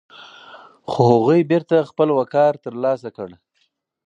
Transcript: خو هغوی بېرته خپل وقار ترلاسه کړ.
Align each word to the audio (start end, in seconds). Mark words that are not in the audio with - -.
خو 0.89 1.01
هغوی 1.11 1.41
بېرته 1.51 1.87
خپل 1.89 2.09
وقار 2.19 2.53
ترلاسه 2.63 3.09
کړ. 3.17 3.29